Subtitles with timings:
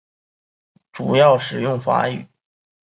[0.91, 2.25] 主要使用法语。